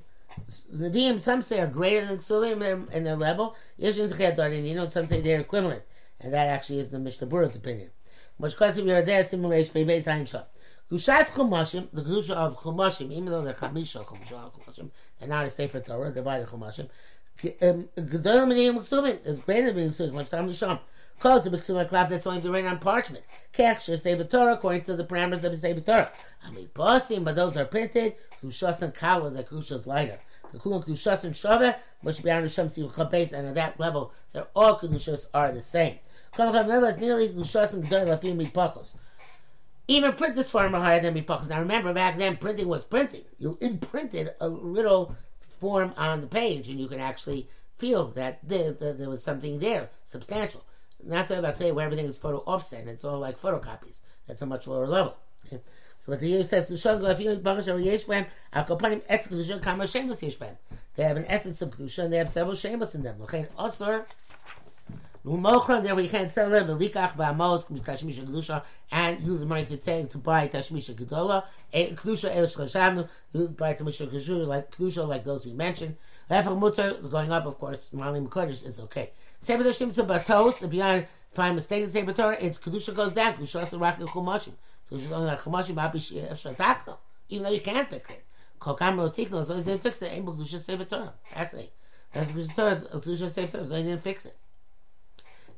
The 0.70 0.90
vim 0.90 1.18
some 1.18 1.42
say 1.42 1.60
are 1.60 1.66
greater 1.66 2.06
than 2.06 2.18
ksubim 2.18 2.52
in 2.52 2.58
their, 2.58 2.82
in 2.92 3.04
their 3.04 3.16
level. 3.16 3.54
Yeshin 3.80 4.66
You 4.66 4.74
know, 4.74 4.86
some 4.86 5.06
say 5.06 5.20
they're 5.20 5.40
equivalent, 5.40 5.82
and 6.20 6.32
that 6.32 6.48
actually 6.48 6.78
is 6.78 6.90
the 6.90 6.98
Mishnah 6.98 7.28
Berurah's 7.28 7.54
opinion. 7.54 7.90
We 8.36 8.48
are 8.48 9.02
there, 9.02 9.22
simulation, 9.22 9.86
beis 9.86 10.08
ein 10.08 10.26
shot. 10.26 10.50
Kushas 10.90 11.30
Chumashim, 11.30 11.88
the 11.92 12.02
Kedusha 12.02 12.34
of 12.34 12.58
Chumashim, 12.60 13.10
even 13.10 13.26
though 13.26 13.42
they're 13.42 13.54
Chamisha 13.54 14.04
Chumashim, 14.04 14.90
they're 15.18 15.28
not 15.28 15.46
a 15.46 15.50
Sefer 15.50 15.80
Torah, 15.80 16.10
they're 16.10 16.22
by 16.22 16.40
the 16.40 16.46
Chumashim. 16.46 16.88
Gedolim 17.38 17.88
Medim 17.96 18.76
Ksubim 18.76 19.26
is 19.26 19.40
greater 19.40 19.72
than 19.72 19.88
Ksubim, 19.88 20.12
much 20.12 20.30
time 20.30 20.46
to 20.46 20.52
Sham. 20.52 20.78
Cause 21.18 21.44
the 21.44 21.50
Ksubim 21.50 21.88
Klaf, 21.88 22.10
that's 22.10 22.26
only 22.26 22.40
the 22.40 22.50
rain 22.50 22.66
on 22.66 22.78
parchment. 22.78 23.24
Kech, 23.52 23.80
Sefer 23.98 24.24
Torah, 24.24 24.54
according 24.54 24.82
to 24.82 24.94
the 24.94 25.04
parameters 25.04 25.44
of 25.44 25.52
the 25.52 25.56
Sefer 25.56 25.80
Torah. 25.80 26.12
I 26.44 26.50
mean, 26.50 26.68
Basim, 26.74 27.24
but 27.24 27.34
those 27.34 27.56
are 27.56 27.64
printed. 27.64 28.16
Kushas 28.42 28.82
and 28.82 28.94
Kala, 28.94 29.30
the 29.30 29.42
Kedusha 29.42 29.72
is 29.72 29.86
lighter. 29.86 30.20
The 30.52 30.58
Kulam 30.58 30.84
Kushas 30.86 31.24
and 31.24 31.34
Shaveh, 31.34 31.76
which 32.02 32.22
be 32.22 32.30
on 32.30 32.46
Shem 32.46 32.68
Simcha 32.68 33.06
base, 33.06 33.32
and 33.32 33.48
at 33.48 33.54
that 33.54 33.80
level, 33.80 34.12
they're 34.32 34.46
all 34.54 34.78
Kedushas 34.78 35.26
are 35.32 35.50
the 35.50 35.62
same. 35.62 35.98
Come, 36.36 36.52
come, 36.52 36.66
nearly 36.68 37.30
Kushas 37.30 37.72
and 37.72 37.84
Gedolim 37.84 38.20
Lafim 38.20 38.36
Mitpachos. 38.36 38.96
Even 39.86 40.12
print 40.14 40.34
this 40.34 40.50
form 40.50 40.74
are 40.74 40.80
higher 40.80 41.00
than 41.00 41.14
Mipachas. 41.14 41.50
Now 41.50 41.60
remember, 41.60 41.92
back 41.92 42.16
then 42.16 42.36
printing 42.36 42.68
was 42.68 42.84
printing. 42.84 43.24
You 43.38 43.58
imprinted 43.60 44.34
a 44.40 44.48
little 44.48 45.14
form 45.40 45.92
on 45.96 46.22
the 46.22 46.26
page, 46.26 46.68
and 46.68 46.80
you 46.80 46.88
can 46.88 47.00
actually 47.00 47.48
feel 47.74 48.06
that 48.12 48.38
there, 48.42 48.72
there, 48.72 49.10
was 49.10 49.22
something 49.22 49.58
there, 49.58 49.90
substantial. 50.04 50.64
Not 51.02 51.28
so 51.28 51.38
about 51.38 51.56
today 51.56 51.72
where 51.72 51.84
everything 51.84 52.06
is 52.06 52.16
photo 52.16 52.38
offset, 52.46 52.80
and 52.80 52.88
it's 52.88 53.04
all 53.04 53.18
like 53.18 53.38
photocopies. 53.38 54.00
That's 54.26 54.40
a 54.42 54.46
much 54.46 54.66
lower 54.66 54.86
level. 54.86 55.16
Okay? 55.46 55.60
So 55.98 56.12
what 56.12 56.20
the 56.20 56.28
year 56.28 56.42
says, 56.44 56.68
They 56.68 56.78
have 61.02 61.16
an 61.16 61.24
essence 61.28 61.62
of 61.62 61.70
Kedusha, 61.70 62.04
and 62.04 62.12
they 62.12 62.18
have 62.18 62.30
several 62.30 62.56
shameless 62.56 62.94
in 62.94 63.02
them. 63.02 63.16
L'mochron, 65.26 65.82
therefore 65.82 66.02
you 66.02 66.10
can't 66.10 66.30
sell 66.30 66.52
it. 66.52 66.66
V'likach 66.66 67.16
ba'amos 67.16 67.64
tashmisha 67.82 68.26
kedusha, 68.26 68.62
and 68.92 69.20
use 69.22 69.40
the 69.40 69.46
money 69.46 69.64
to 69.64 69.78
take 69.78 70.10
to 70.10 70.18
buy 70.18 70.46
tashmisha 70.46 70.94
gedola. 70.94 71.44
Eh, 71.72 71.94
kedusha 71.94 72.24
el 72.24 72.44
eh, 72.44 72.46
shlashamnu, 72.46 73.56
buy 73.56 73.72
tashmisha 73.72 74.06
kedusha 74.06 74.46
like 74.46 74.70
kedusha 74.70 75.08
like 75.08 75.24
those 75.24 75.46
we 75.46 75.54
mentioned. 75.54 75.96
Lefach 76.30 76.58
mutter 76.58 76.98
going 77.08 77.32
up, 77.32 77.46
of 77.46 77.58
course. 77.58 77.88
Malim 77.94 78.28
kodesh 78.28 78.66
is 78.66 78.78
okay. 78.80 79.12
Sefer 79.40 79.64
shimtza 79.64 80.06
batos. 80.06 80.62
If 80.62 80.74
you 80.74 81.06
find 81.32 81.54
mistakes 81.54 81.94
in 81.94 82.06
Sefer 82.06 82.12
Torah, 82.12 82.36
it's 82.38 82.58
kedusha 82.58 82.94
goes 82.94 83.14
down. 83.14 83.32
Kedusha 83.32 83.60
has 83.60 83.70
to 83.70 83.78
the 83.78 84.06
chumashim. 84.06 84.52
So 84.90 84.96
it's 84.96 85.10
only 85.10 85.28
like 85.28 85.40
chumashim 85.40 85.74
ba'apish 85.74 86.12
efshatakno, 86.30 86.88
eh, 86.88 86.96
even 87.30 87.44
though 87.44 87.50
you 87.50 87.60
can't 87.60 87.88
fix 87.88 88.10
it. 88.10 88.24
Kokam 88.60 88.96
rotikno, 88.96 89.40
as 89.40 89.48
long 89.48 89.58
as 89.58 89.64
they 89.64 89.78
fix 89.78 90.02
it, 90.02 90.12
ain't 90.12 90.26
kedusha 90.26 90.60
Sefer 90.60 90.84
Torah. 90.84 91.14
That's 91.34 91.54
it. 91.54 91.72
That's 92.12 92.30
kedusha. 92.30 92.90
Kedusha 92.90 93.30
Sefer 93.30 93.52
Torah, 93.52 93.64
so 93.64 93.72
they 93.72 93.84
didn't 93.84 94.02
fix 94.02 94.26
it. 94.26 94.36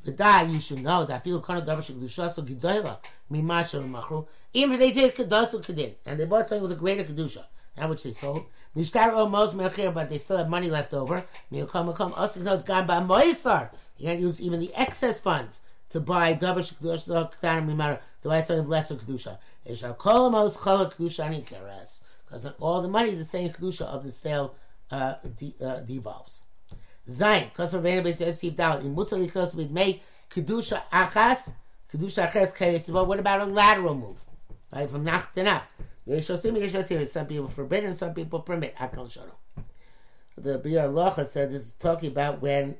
V'da, 0.06 0.52
you 0.52 0.60
should 0.60 0.82
know 0.82 1.04
that 1.04 1.24
filu 1.24 1.42
kana 1.42 1.62
davar 1.62 1.78
shekdusha 1.78 2.30
so 2.30 2.42
gedoyla 2.42 2.98
mimasha 3.30 3.82
machru. 3.82 4.26
Even 4.52 4.74
if 4.74 4.78
they 4.78 4.92
did 4.92 5.14
kedasu 5.14 5.64
kedin, 5.64 5.94
and 6.06 6.20
they 6.20 6.24
bought 6.24 6.48
something 6.48 6.62
with 6.62 6.72
a 6.72 6.76
greater 6.76 7.02
kedusha, 7.02 7.44
how 7.76 7.88
which 7.88 8.04
they 8.04 8.12
sold. 8.12 8.44
Nishtar 8.76 9.12
almost 9.12 9.56
mechir, 9.56 9.92
but 9.92 10.08
they 10.08 10.18
still 10.18 10.36
have 10.36 10.48
money 10.48 10.70
left 10.70 10.94
over. 10.94 11.24
Miyakam 11.52 11.92
makam 11.92 12.14
asik 12.14 12.42
knows 12.42 12.62
gam 12.62 12.86
ba 12.86 12.94
moisar. 12.94 13.70
You 13.98 14.06
can't 14.06 14.20
use 14.20 14.40
even 14.40 14.60
the 14.60 14.72
excess 14.74 15.18
funds 15.18 15.60
to 15.90 16.00
buy 16.00 16.34
davar 16.34 16.58
shekdusha 16.58 17.32
k'tarim 17.32 17.66
mimara 17.66 17.98
to 18.22 18.28
buy 18.28 18.40
something 18.40 18.68
lesser 18.68 18.94
kedusha. 18.94 19.38
Eshar 19.68 19.98
kol 19.98 20.26
amos 20.26 20.56
chala 20.56 20.92
kedusha 20.92 21.24
ani 21.24 21.42
keres. 21.42 22.00
Because 22.24 22.46
all 22.60 22.80
the 22.80 22.88
money, 22.88 23.14
the 23.14 23.24
same 23.24 23.50
kedusha 23.50 23.82
of 23.82 24.04
the 24.04 24.12
sale 24.12 24.54
uh, 24.90 25.14
de- 25.36 25.54
uh, 25.60 25.80
devolves. 25.80 26.42
Of 27.08 27.14
Rabbeinu 27.14 28.02
Beis 28.02 28.20
Yosef 28.20 28.56
Dal, 28.56 28.78
in 28.78 28.94
Mutzah 28.94 29.30
Lichos 29.30 29.54
we'd 29.54 29.70
make 29.70 30.02
Kedusha 30.30 30.82
Achas, 30.92 31.52
Kedusha 31.92 32.28
Achas 32.28 32.54
Kayetz, 32.54 32.92
but 32.92 33.06
what 33.06 33.20
about 33.20 33.40
a 33.42 33.44
lateral 33.44 33.94
move? 33.94 34.20
Right, 34.72 34.90
from 34.90 35.04
Nach 35.04 35.32
to 35.34 35.42
Nach. 35.44 35.66
Some 36.20 37.26
people 37.26 37.48
forbid 37.48 37.84
and 37.84 37.96
some 37.96 38.14
people 38.14 38.40
permit. 38.40 38.76
Akal 38.76 39.10
Shoro. 39.10 39.32
The 40.36 40.58
Bir 40.58 40.88
Locha 40.88 41.26
said 41.26 41.50
this 41.50 41.62
is 41.62 41.72
talking 41.72 42.10
about 42.10 42.42
when 42.42 42.76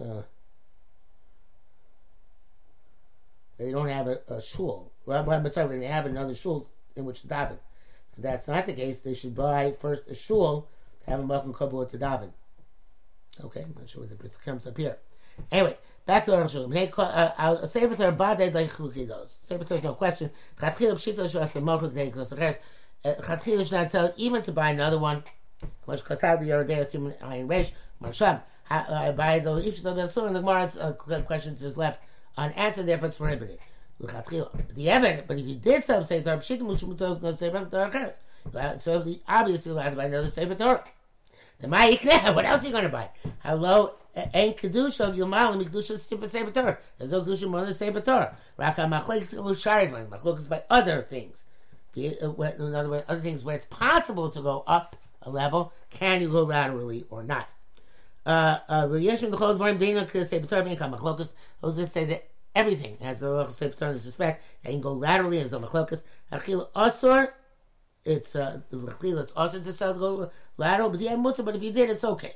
uh, 0.00 0.22
they 3.58 3.70
don't 3.70 3.88
have 3.88 4.08
a, 4.08 4.20
a 4.28 4.40
shul. 4.40 4.90
Well, 5.06 5.30
I'm 5.30 5.52
sorry, 5.52 5.68
when 5.68 5.80
they 5.80 5.86
have 5.86 6.06
another 6.06 6.34
shul 6.34 6.68
in 6.96 7.04
which 7.04 7.22
to 7.22 7.28
daven. 7.28 7.58
If 8.16 8.22
that's 8.22 8.48
not 8.48 8.66
the 8.66 8.72
case, 8.72 9.02
they 9.02 9.14
should 9.14 9.34
buy 9.34 9.72
first 9.72 10.08
a 10.08 10.14
shul 10.14 10.68
have 11.06 11.20
a 11.20 11.26
Malcolm 11.26 11.52
Kavua 11.52 11.88
to 11.90 11.98
daven. 11.98 12.30
Okay, 13.44 13.62
I'm 13.62 13.74
not 13.78 13.88
sure 13.88 14.02
where 14.02 14.08
the 14.08 14.14
bris 14.14 14.36
comes 14.36 14.66
up 14.66 14.76
here. 14.76 14.96
Anyway, 15.50 15.76
back 16.06 16.24
to 16.24 16.30
the 16.30 16.38
Rosh 16.38 16.54
Hashanah. 16.54 17.62
A 17.62 17.66
Sefer 17.66 17.96
Torah 17.96 18.12
baded 18.12 18.54
like 18.54 18.70
Chluki 18.70 19.08
does. 19.08 19.36
Sefer 19.40 19.64
Torah 19.64 19.78
is 19.78 19.84
no 19.84 19.94
question. 19.94 20.30
Chatchil 20.60 20.92
Pshita 20.92 21.24
Shas 21.28 21.60
Malchuk 21.60 21.92
Dei 21.94 22.10
Klos 22.10 22.32
Aches. 22.40 22.60
Chatchil 23.04 23.60
is 23.60 23.72
not 23.72 23.90
sell 23.90 24.12
even 24.16 24.42
to 24.42 24.52
buy 24.52 24.70
another 24.70 24.98
one. 24.98 25.24
Kasad 25.86 26.40
the 26.40 26.46
Yerodei 26.46 26.80
Asim 26.80 27.12
Ayin 27.20 27.48
Reish 27.48 27.72
Marsham. 28.00 28.40
Buy 29.16 29.40
the 29.40 29.56
if 29.56 29.82
the 29.82 29.92
Besur 29.92 30.26
and 30.26 30.36
the 30.36 30.40
Gemara's 30.40 30.76
uh, 30.76 30.92
questions 31.26 31.62
is 31.64 31.76
left 31.76 32.00
unanswered. 32.36 32.86
Therefore, 32.86 33.08
it's 33.08 33.16
prohibited. 33.16 33.58
The 33.98 34.90
evidence, 34.90 35.24
but 35.26 35.38
if 35.38 35.46
you 35.46 35.56
did 35.56 35.84
sell 35.84 36.02
Sefer 36.02 36.24
Torah 36.24 36.38
Pshita 36.38 36.62
Mushmutok 36.62 37.20
No 37.20 37.30
Sefer 37.32 37.66
Torah 37.70 37.90
Aches. 38.08 38.82
So 38.82 39.04
obviously 39.26 39.72
allowed 39.72 39.90
to 39.90 39.96
buy 39.96 40.04
another 40.04 40.30
Sefer 40.30 40.54
Torah. 40.54 40.84
The 41.64 41.70
Ma'ikneh, 41.70 42.34
what 42.34 42.44
else 42.44 42.62
are 42.62 42.66
you 42.66 42.72
going 42.72 42.84
to 42.84 42.90
buy? 42.90 43.08
Hello, 43.38 43.94
ain't 44.34 44.58
Kedusha, 44.58 45.16
Yumal, 45.16 45.54
and 45.54 45.64
Kedusha 45.64 46.18
for 46.18 46.28
Sefer 46.28 46.50
Torah. 46.50 46.76
There's 46.98 47.12
no 47.12 47.22
Kedusha 47.22 47.48
more 47.48 47.64
than 47.64 47.72
Sefer 47.72 48.02
Torah. 48.02 48.36
Raka 48.58 48.82
Machlek 48.82 49.22
is 49.22 49.32
Sharid 49.32 49.90
Machlek 50.10 50.36
is 50.36 50.46
by 50.46 50.62
other 50.68 51.00
things. 51.00 51.46
In 51.96 52.12
other 52.20 52.90
words, 52.90 53.04
other 53.08 53.22
things 53.22 53.46
where 53.46 53.56
it's 53.56 53.64
possible 53.64 54.28
to 54.28 54.42
go 54.42 54.62
up 54.66 54.96
a 55.22 55.30
level, 55.30 55.72
can 55.88 56.20
you 56.20 56.28
go 56.28 56.42
laterally 56.42 57.06
or 57.08 57.22
not? 57.22 57.54
Uh, 58.26 58.58
uh, 58.68 58.86
those 58.86 59.00
that 61.76 61.88
say 61.90 62.04
that 62.04 62.28
everything 62.54 62.98
has 62.98 63.22
a 63.22 63.50
Sefer 63.50 63.74
Torah 63.74 63.92
in 63.92 63.96
this 63.96 64.04
respect, 64.04 64.44
and 64.64 64.74
you 64.74 64.80
can 64.80 64.82
go 64.82 64.92
laterally 64.92 65.40
as 65.40 65.54
a 65.54 65.58
Machlokas. 65.58 66.02
Achil 66.30 66.68
Asur, 66.76 67.30
it's 68.04 68.36
uh, 68.36 68.60
it's 68.70 69.32
also 69.32 69.60
to 69.60 69.72
sell 69.72 70.30
lateral, 70.56 70.90
but 70.90 71.00
yeah, 71.00 71.14
mutzah. 71.14 71.44
But 71.44 71.56
if 71.56 71.62
you 71.62 71.72
did, 71.72 71.90
it's 71.90 72.04
okay. 72.04 72.34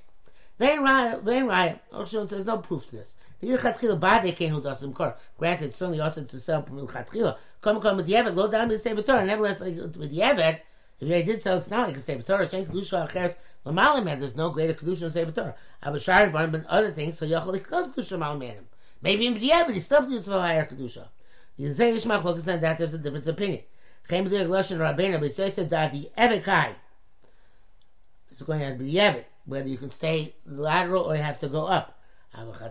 Vein 0.58 0.80
Raya, 0.80 1.22
Vein 1.22 1.44
Raya. 1.44 1.78
Oshon 1.92 2.28
says 2.28 2.44
no 2.44 2.58
proof 2.58 2.86
to 2.86 2.96
this. 2.96 3.16
The 3.40 3.48
Yichatchila 3.48 4.00
Bade 4.00 4.48
who 4.48 4.60
does 4.60 4.84
kor. 4.94 5.16
Granted, 5.38 5.72
certainly 5.72 6.00
also 6.00 6.24
to 6.24 6.40
sell 6.40 6.62
Yichatchila. 6.62 7.36
Come 7.60 7.80
come 7.80 7.98
with 7.98 8.06
the 8.06 8.14
Evet, 8.14 8.34
low 8.34 8.50
down 8.50 8.68
to 8.68 8.78
say 8.78 8.94
Torah. 8.94 9.24
Nevertheless, 9.24 9.60
with 9.60 10.10
the 10.10 10.18
Evet, 10.18 10.60
if 11.00 11.08
they 11.08 11.22
did 11.22 11.40
sell, 11.40 11.56
it's 11.56 11.70
not 11.70 11.88
like 11.88 11.96
a 11.96 12.00
Sefer 12.00 12.22
Torah. 12.22 12.48
Shen 12.48 12.66
Kedusha 12.66 13.08
Acheres 13.08 13.36
Lamalim 13.64 14.18
There's 14.18 14.36
no 14.36 14.50
greater 14.50 14.74
Kedusha 14.74 15.00
than 15.00 15.10
Sefer 15.10 15.30
Torah. 15.30 15.54
Abashari 15.84 16.32
Varn, 16.32 16.50
but 16.50 16.66
other 16.66 16.90
things. 16.90 17.18
So 17.18 17.26
Yachal 17.26 17.60
Ichkos 17.60 17.94
Kedusha 17.94 18.18
Malim 18.18 18.54
Maybe 19.00 19.26
in 19.26 19.34
the 19.34 19.50
Evet, 19.50 19.74
he 19.74 19.80
still 19.80 20.08
needs 20.08 20.24
to 20.24 20.32
higher 20.32 20.66
Kedusha. 20.66 21.08
You 21.56 21.72
say 21.72 21.92
Yishmach 21.92 22.22
Lokas 22.22 22.46
that 22.46 22.78
there's 22.78 22.94
a 22.94 22.98
different 22.98 23.26
opinion. 23.26 23.62
Chem 24.06 24.26
b'dir 24.26 24.46
gloshin 24.46 24.78
rabbeinu, 24.78 25.20
that 25.70 25.92
the 25.92 26.10
evikai 26.16 26.74
is 28.30 28.42
going 28.42 28.60
to 28.60 28.82
be 28.82 28.92
evet, 28.92 29.24
whether 29.46 29.68
you 29.68 29.76
can 29.76 29.90
stay 29.90 30.34
lateral 30.46 31.04
or 31.04 31.16
you 31.16 31.22
have 31.22 31.40
to 31.40 31.48
go 31.48 31.66
up. 31.66 31.98
But 32.34 32.70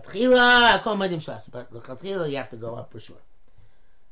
you 2.30 2.36
have 2.36 2.50
to 2.50 2.56
go 2.56 2.74
up 2.74 2.92
for 2.92 3.00
sure. 3.00 3.16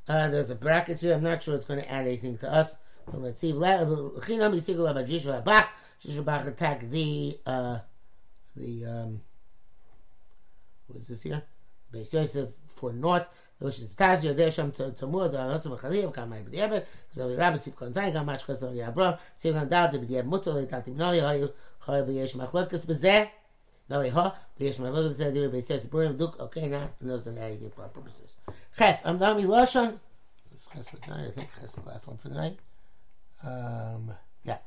Uh, 0.08 0.28
there's 0.28 0.50
a 0.50 0.54
bracket 0.54 1.00
here. 1.00 1.14
I'm 1.14 1.22
not 1.22 1.42
sure 1.42 1.54
it's 1.54 1.64
going 1.64 1.80
to 1.80 1.90
add 1.90 2.06
anything 2.06 2.36
to 2.38 2.52
us. 2.52 2.76
But 3.06 3.22
let's 3.22 3.40
see. 3.40 3.52
Shishbach 6.04 6.46
attack 6.46 6.90
the 6.90 7.38
uh, 7.46 7.78
the 8.54 8.84
um, 8.84 9.22
what 10.86 10.98
is 10.98 11.08
this 11.08 11.22
here? 11.22 11.42
Beis 11.92 12.12
Yosef 12.12 12.50
for 12.66 12.92
north. 12.92 13.28
which 13.58 13.78
is 13.78 13.94
Taz 13.94 14.22
Yodeh 14.22 14.52
Shem 14.52 14.70
Tamur, 14.70 15.30
the 15.30 15.38
Yosef 15.38 15.72
Chaliv, 15.72 16.12
Kamai 16.12 16.44
B'diavad, 16.44 16.84
because 17.08 17.30
the 17.30 17.36
Rabbi 17.36 17.56
Sif 17.56 17.74
Kon 17.74 17.92
Zayin, 17.92 18.12
Kamach 18.12 18.44
Kasar 18.44 18.74
Yavram, 18.74 19.18
Sif 19.34 19.54
Kon 19.54 19.68
Dal, 19.68 19.90
the 19.90 19.98
B'diavad 19.98 20.26
Mutter, 20.26 20.52
the 20.52 20.66
Tatim 20.66 20.96
Noli, 20.96 21.18
Hoyu, 21.18 21.52
Hoyu 21.86 22.06
B'yesh 22.06 22.36
Machlokas 22.36 22.84
B'zeh, 22.84 23.28
Noli 23.88 24.10
Ho, 24.10 24.32
B'yesh 24.60 24.78
Machlokas 24.78 25.16
B'zeh, 25.16 25.32
Divi 25.32 25.58
B'yses 25.58 25.90
Purim, 25.90 26.16
Duk, 26.16 26.38
okay, 26.38 26.68
now, 26.68 26.90
knows 27.00 27.24
the 27.24 27.40
anything 27.40 27.70
for 27.70 27.82
our 27.82 27.88
purposes. 27.88 28.36
Ches, 28.76 29.00
I'm 29.06 29.18
Nami 29.18 29.44
Loshon, 29.44 29.98
Ches 30.74 30.88
for 30.90 30.98
tonight, 30.98 31.28
I 31.28 31.30
think 31.30 31.48
Ches 31.54 31.70
is 31.70 31.74
the 31.76 31.88
last 31.88 32.06
one 32.08 32.18
for 32.18 32.28
the 32.28 32.34
night. 32.34 32.58
Um, 33.42 34.12
yeah. 34.44 34.58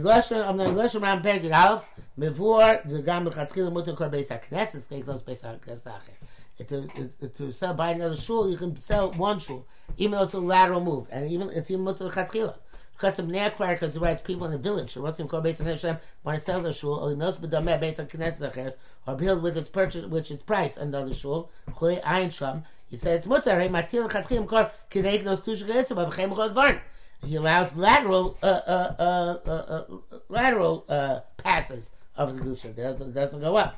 Loshon, 0.00 1.02
Ram 1.02 1.22
Pergid 1.22 1.50
Alf, 1.52 1.86
Mivur, 2.18 2.88
the 2.88 3.02
Gam 3.02 3.26
L'chatchil, 3.26 3.72
Mutter 3.72 3.94
Kor 3.94 4.08
Beis 4.08 4.28
HaKnesses, 4.28 4.88
Take 4.88 5.06
those 5.06 5.22
Beis 5.22 5.44
HaKnesses 5.44 5.84
Acher. 5.84 7.32
to, 7.32 7.52
sell 7.52 7.74
buy 7.74 7.90
another 7.90 8.16
shul, 8.16 8.50
you 8.50 8.56
can 8.56 8.78
sell 8.78 9.12
one 9.12 9.38
shul, 9.38 9.66
even 9.96 10.12
though 10.12 10.24
it's 10.24 10.34
a 10.34 10.40
lateral 10.40 10.80
move, 10.82 11.06
and 11.10 11.30
even 11.30 11.50
it's 11.50 11.70
even 11.70 11.84
mutter 11.84 12.06
chatchila. 12.06 12.54
Because 12.92 13.18
of 13.18 13.26
Neakvar, 13.26 13.72
because 13.72 13.94
he 13.94 14.00
writes 14.00 14.22
people 14.22 14.46
in 14.46 14.52
the 14.52 14.58
village, 14.58 14.96
in 14.96 15.02
Kor 15.28 15.42
Beis 15.42 15.62
Hashem, 15.64 15.98
want 16.22 16.38
to 16.38 16.44
sell 16.44 16.62
their 16.62 16.72
shul, 16.72 16.94
or 16.94 17.14
knows 17.16 17.38
b'dameh 17.38 17.80
based 17.80 17.98
on 17.98 18.06
Knesset 18.06 18.52
Acheres, 18.52 18.76
or 19.06 19.16
build 19.16 19.42
with 19.42 19.56
its 19.56 19.68
purchase, 19.68 20.06
which 20.06 20.30
its 20.30 20.42
price, 20.42 20.76
another 20.76 21.12
shul, 21.12 21.50
chui 21.76 22.00
ein 22.04 22.30
sham. 22.30 22.64
He 22.86 22.96
says 22.96 23.18
it's 23.18 23.26
mutter, 23.26 23.60
hey, 23.60 23.68
matil 23.68 24.08
chatchilim 24.08 24.46
kor, 24.46 24.70
kideik 24.90 25.24
nos 25.24 25.40
tusha 25.40 25.66
geetzim, 25.66 25.96
avchem 25.96 26.34
chod 26.34 26.52
varn. 26.54 26.80
He 27.25 27.35
allows 27.35 27.75
lateral, 27.75 28.37
uh, 28.41 28.45
uh, 28.45 28.95
uh, 28.99 29.49
uh, 29.51 29.83
lateral 30.29 30.85
uh, 30.87 31.19
passes 31.37 31.91
of 32.15 32.37
the 32.37 32.43
gusha. 32.43 32.69
It 32.69 32.77
doesn't, 32.77 33.13
doesn't 33.13 33.41
go 33.41 33.57
up. 33.57 33.75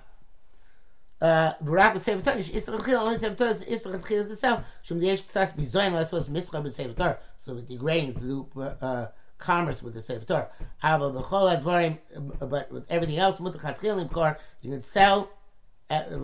ורק 1.65 1.93
בספר 1.95 2.21
תורה, 2.21 2.37
יש 2.37 2.49
איסר 2.49 2.75
התחילה, 2.75 3.01
only 3.01 3.17
ספר 3.17 3.33
תורה 3.33 3.53
זה 3.53 3.65
איסר 3.65 3.93
התחילה 3.93 4.23
itself, 4.23 4.59
שום 4.83 4.99
יש 5.01 5.21
קצת 5.21 5.47
ביזוין 5.55 5.93
לעשות 5.93 6.29
מסחר 6.29 6.61
בספר 6.61 6.93
תורה, 6.93 7.11
so 7.39 7.49
with 7.49 7.71
the 7.71 7.77
grain 7.77 8.13
to 8.13 8.19
do 8.19 8.59
uh, 8.59 9.45
commerce 9.45 9.83
with 9.83 9.93
the 9.95 9.99
ספר 9.99 10.23
תורה. 10.25 10.43
אבל 10.83 11.11
בכל 11.11 11.49
הדברים, 11.49 11.95
but 12.39 12.71
with 12.71 12.89
everything 12.89 13.19
else, 13.19 13.41
מותר 13.41 13.67
להתחיל 13.67 13.93
למכור, 13.93 14.25
you 14.63 14.67
can 14.67 14.95
sell 14.95 15.25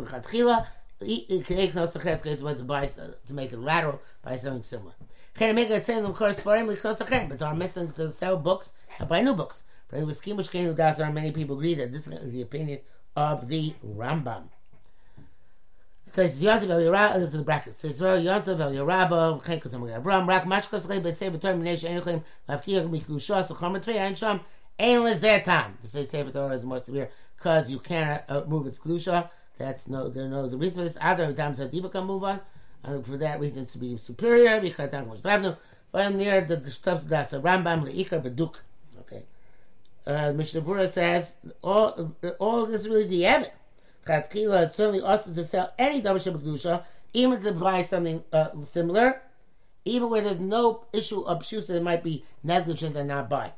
לכתחילה, 0.01 0.57
כדי 1.43 1.67
לקנוס 1.67 1.97
אחרי 1.97 2.17
סקייס, 2.17 2.41
but 2.41 2.57
to 2.57 2.63
buy, 2.63 2.87
to 3.27 3.33
make 3.33 3.51
it 3.51 3.59
lateral, 3.59 3.99
by 4.25 4.35
something 4.35 4.63
similar. 4.63 4.93
Cherimega 5.36 5.70
it's 5.70 5.86
saying 5.86 6.04
of 6.04 6.14
course 6.14 6.40
for 6.40 6.56
him 6.56 6.66
lichnos 6.68 6.98
acher, 6.98 7.28
but 7.28 7.40
our 7.42 7.54
missing 7.54 7.90
to 7.92 8.10
sell 8.10 8.36
books 8.36 8.72
and 8.98 9.08
buy 9.08 9.20
new 9.20 9.34
books. 9.34 9.64
But 9.88 10.00
in 10.00 10.06
Wiskimush 10.06 10.50
Kenu 10.50 10.74
Das 10.74 11.00
are 11.00 11.12
many 11.12 11.32
people 11.32 11.56
agree 11.56 11.74
that 11.74 11.92
this 11.92 12.06
is 12.06 12.32
the 12.32 12.42
opinion 12.42 12.80
of 13.16 13.48
the 13.48 13.74
Rambam. 13.84 14.44
So 16.12 16.22
it's 16.22 16.40
Yontov 16.40 16.68
El 16.68 16.80
Yerab, 16.80 17.14
this 17.14 17.24
is 17.24 17.32
the 17.32 17.38
bracket. 17.38 17.80
So 17.80 17.88
it's 17.88 17.98
Yontov 17.98 18.60
El 18.60 18.72
Yerab 18.72 19.12
of 19.12 19.44
Chenkos 19.44 19.72
Amor 19.72 19.88
Avram, 19.88 20.26
Rak 20.26 20.44
Mashkos 20.44 20.86
Chayim, 20.86 21.02
Bet 21.02 21.16
Sefer 21.16 21.38
Torah, 21.38 21.54
Minei 21.54 21.72
Shein 21.72 22.02
Chayim, 22.02 22.22
Lavkiyah 22.48 22.86
Miklusho, 22.86 23.40
Sochom 23.42 23.78
Etrei, 23.78 23.98
Ein 23.98 24.14
Shom, 24.14 24.40
Ein 24.78 25.00
Lezeh 25.00 25.42
Tam. 25.42 25.78
This 25.80 25.94
is 25.94 26.10
Sefer 26.10 26.30
Torah 26.30 26.54
is 26.54 26.66
more 26.66 26.84
severe, 26.84 27.08
because 27.36 27.70
you 27.70 27.78
cannot 27.78 28.24
uh, 28.28 28.44
move 28.46 28.66
its 28.66 28.78
Klusha. 28.78 29.30
That's 29.56 29.88
no, 29.88 30.10
there's 30.10 30.30
no 30.30 30.42
reason 30.58 30.80
for 30.80 30.84
this. 30.84 30.98
Other 31.00 31.32
times 31.32 31.56
that 31.58 31.70
Diva 31.70 31.88
can 31.88 32.04
move 32.04 32.24
on, 32.24 32.40
and 32.84 33.04
for 33.04 33.16
that 33.16 33.40
reason 33.40 33.66
to 33.66 33.78
be 33.78 33.96
superior. 33.98 34.60
Because 34.60 34.90
time 34.90 35.08
was 35.08 35.24
revenue. 35.24 35.54
But 35.90 36.14
near 36.14 36.40
the, 36.40 36.58
stuff 36.70 37.04
that's 37.04 37.32
a 37.32 37.40
Rambam 37.40 37.84
leikar 37.84 38.22
beduk. 38.22 38.56
Okay, 39.00 39.24
uh, 40.06 40.32
Mishnah 40.32 40.62
Berurah 40.62 40.88
says 40.88 41.36
all 41.62 42.16
all 42.38 42.66
this 42.66 42.82
is 42.82 42.88
really 42.88 43.06
the 43.06 43.26
evidence. 43.26 43.54
Chatchila, 44.06 44.66
it's 44.66 44.74
certainly 44.74 45.00
also 45.00 45.32
to 45.32 45.44
sell 45.44 45.72
any 45.78 46.00
double 46.00 46.18
kedusha, 46.18 46.82
even 47.12 47.40
to 47.42 47.52
buy 47.52 47.82
something 47.82 48.24
uh, 48.32 48.48
similar, 48.62 49.22
even 49.84 50.10
where 50.10 50.22
there's 50.22 50.40
no 50.40 50.86
issue 50.92 51.20
of 51.22 51.44
shoes 51.44 51.66
that 51.66 51.82
might 51.82 52.02
be 52.02 52.24
negligent 52.42 52.96
and 52.96 53.08
not 53.08 53.28
buy. 53.28 53.52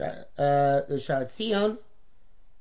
Uh, 0.00 0.16
the 0.88 0.96
Sharat 0.96 1.36
Sion 1.36 1.78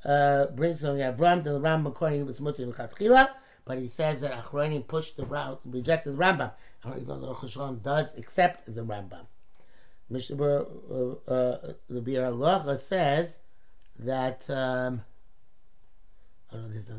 uh, 0.04 0.48
brings 0.48 0.84
on 0.84 0.98
Avram 0.98 1.44
the 1.44 1.60
Ram 1.60 1.88
according 1.88 2.22
to 2.22 2.28
his 2.28 2.42
mutter 2.42 2.66
Chatchila, 2.66 3.30
but 3.72 3.80
he 3.80 3.88
says 3.88 4.20
that 4.20 4.34
Achronim 4.34 4.86
pushed 4.86 5.16
the 5.16 5.26
Ram, 5.26 5.56
rejected 5.64 6.18
the 6.18 6.22
Rambam, 6.22 6.52
even 6.86 7.22
though 7.22 7.34
Cheshon 7.34 7.82
does 7.82 8.18
accept 8.18 8.66
the 8.66 8.82
Rambam. 8.82 9.28
Mishnah 10.10 10.36
the 10.36 12.02
Bir 12.02 12.26
Allah 12.26 12.78
says 12.78 13.40
that. 13.98 14.50
Um, 14.50 15.04
I 16.52 16.56
don't 16.56 16.68
know 16.68 16.74
this 16.74 16.92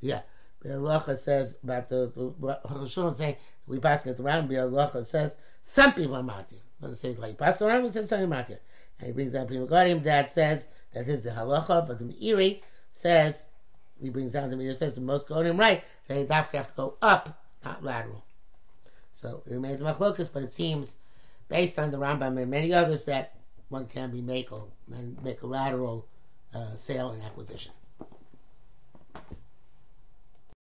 yeah. 0.00 0.20
Bialacha 0.62 1.16
says 1.16 1.56
about 1.64 1.88
the 1.88 2.08
Chashon 2.10 3.14
saying 3.14 3.36
we 3.66 3.78
pass 3.78 4.04
it 4.04 4.20
around. 4.20 4.50
Bialacha 4.50 5.06
says 5.06 5.34
some 5.62 5.94
people 5.94 6.16
are 6.16 6.22
matir. 6.22 6.60
Let's 6.82 7.00
say 7.00 7.14
like 7.14 7.38
pass 7.38 7.58
around. 7.62 7.84
We 7.84 7.88
says 7.88 8.10
some 8.10 8.20
are 8.20 8.26
matir, 8.26 8.58
and 8.98 9.06
he 9.06 9.12
brings 9.12 9.32
down 9.32 9.46
Pri 9.46 9.56
Megadim 9.56 10.02
that 10.02 10.28
says 10.28 10.68
that 10.92 11.06
this 11.06 11.20
is 11.20 11.22
the 11.22 11.30
halacha, 11.30 11.88
but 11.88 11.98
the 11.98 12.04
Meiri 12.04 12.60
says 12.92 13.48
he 14.00 14.10
brings 14.10 14.32
down 14.32 14.50
the 14.50 14.56
Meiri 14.56 14.76
says 14.76 14.94
the 14.94 15.00
most 15.00 15.28
Gadim 15.28 15.58
right. 15.58 15.82
They 16.06 16.26
have 16.26 16.50
to 16.50 16.64
go 16.76 16.94
up, 17.02 17.42
not 17.64 17.82
lateral. 17.82 18.24
So 19.12 19.42
it 19.46 19.52
remains 19.52 19.80
a 19.80 19.84
machlokas, 19.84 20.30
but 20.32 20.42
it 20.42 20.52
seems 20.52 20.96
based 21.48 21.78
on 21.78 21.90
the 21.90 21.98
Rambam 21.98 22.40
and 22.40 22.50
many 22.50 22.72
others 22.72 23.04
that 23.06 23.34
one 23.68 23.86
can 23.86 24.10
be 24.10 24.22
make 24.22 24.52
or 24.52 24.68
make 25.22 25.42
a 25.42 25.46
lateral 25.46 26.06
uh, 26.54 26.74
sale 26.76 27.10
and 27.10 27.22
acquisition. 27.22 27.72